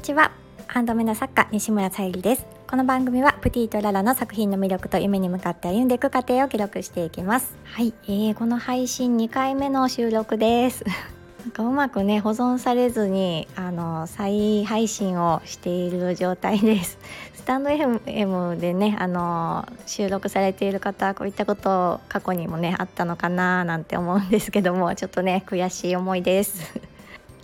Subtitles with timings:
[0.00, 0.32] にちは。
[0.66, 2.46] ハンドメイド作家西村さゆりです。
[2.66, 7.54] この番組はプティとララの作品の魅力と夢に向かって歩んでいく過程を記録していきます。
[7.64, 10.86] はい、えー、この配信2回目の収録です。
[11.44, 16.98] なんかうまくね保存されずにあの再配信をしている状態です。
[17.36, 26.80] スタンド FM でねあの収録されている方こういったこと過去にもねあったのかななんて思うんですけどもちょっとね悔しい思いです。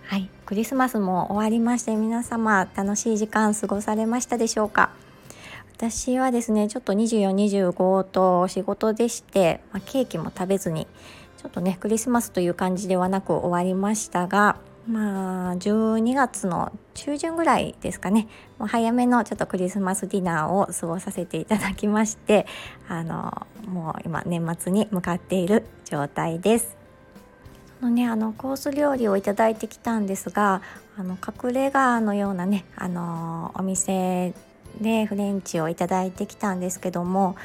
[0.08, 0.28] はい。
[0.46, 4.90] クリスマスも終わりまして皆様楽しい時間過ごされましたでしょうか？
[5.76, 10.86] 私はですねちょっと2425と仕事でして、まあ、ケーキも食べずに
[11.36, 14.56] ちょっとねクリスマスという感じではなく終わりましたが
[14.88, 18.28] まあ12月の中旬ぐらいですかね。
[18.58, 22.46] もう早めのちょっとクリスマスディナーを過ごさせていただきまして
[22.88, 26.85] あのもう今年末に向かっている状態です。
[27.82, 30.62] のねあのコース料理をいただいてきたんですが
[30.96, 34.32] あの隠れ家のようなねあのお店
[34.80, 37.36] でフレンチをいただいてきたんですけども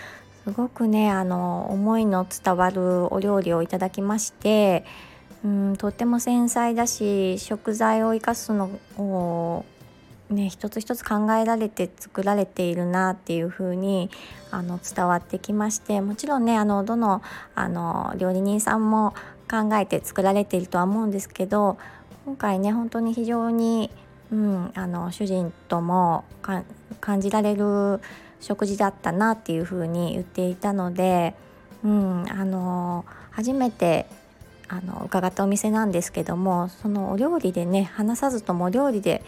[0.44, 4.86] すごくねあの思いの伝わるお料理をいただきまして
[5.44, 9.66] うんとっても繊細だし食材を生かすのを
[10.30, 14.10] ね一つ一つ考えられて作られているなっていう風に
[14.50, 17.22] あに伝わってきましてもちろんねあのどの
[17.56, 19.14] あの料理人さんも
[19.52, 21.78] 考えて作られているとは思うんですけど
[22.26, 23.92] 今回ね本当に非常に、
[24.32, 26.24] うん、あの主人とも
[27.02, 28.00] 感じられる
[28.40, 31.36] 食事だったなっていうふうに言っていたので、
[31.84, 34.06] うん、あの初めて
[34.70, 39.22] あの伺ったお店なんですけどもそのお料理でね話さずともお料理で、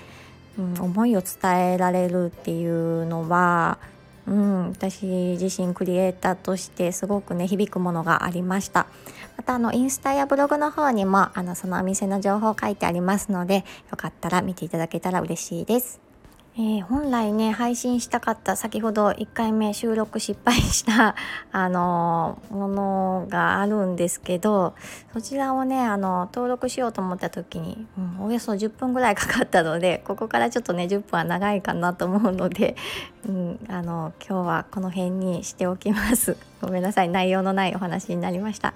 [0.58, 3.78] うん、思いを伝えられるっていうのは、
[4.26, 8.88] うん、私自身クリエイターとしてすごくね響くものがありました。
[9.36, 16.12] またあのインスタやブログの方にもあのそのお店の情報書いてありますのでよかったら見ていただけたら嬉しいです。
[16.56, 21.16] えー、本来ね配信したかった先ほど1回目収録失敗した
[21.52, 24.76] あのー、ものがあるんですけど
[25.14, 32.76] そちらをねあの登録しようと思った時に、うん、およそ10分ぐらいかかったのでここからちょっとね10分は長いかなと思うので、
[33.27, 36.38] うん、あの今日はこの辺にしておきます。
[36.61, 38.76] ごめんなさい内容のないお話になりました。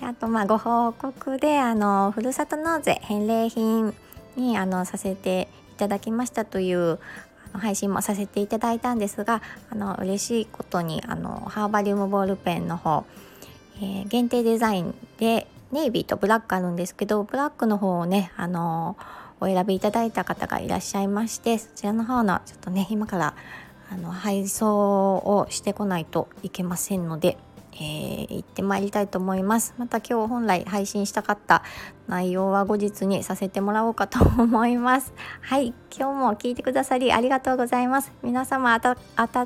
[0.00, 3.92] であとまあご報告であのふるさと納税返礼品
[4.36, 6.98] にあのさせてただきましたという
[7.52, 13.04] 配信もさせていただいたんですがあの嬉しいことにあのハーバリウムボールペンの方、
[13.76, 18.96] えー、限定デザインでネイビーとブラックあるんですけどブラックの方をねあの
[19.40, 23.34] お選びいただいた方がいらっしゃいましてそちらの方のちょっとね今から
[23.90, 27.36] あの配送をしてこないといけませんので
[27.78, 29.74] えー、行ってまいりたいと思います。
[29.78, 31.62] また今日本来配信したかった
[32.08, 35.12] 内容は後日にさせてもらおうかと思います。
[35.42, 38.12] はい今日も聞いてくださりありがとうございます。
[38.22, 38.96] 皆様暖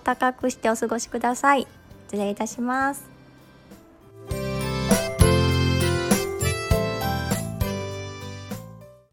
[0.00, 1.66] かくしてお過ごしください。
[2.06, 3.09] 失礼いたします。